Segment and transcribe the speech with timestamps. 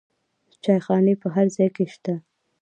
[0.63, 2.13] چایخانې په هر ځای کې شته.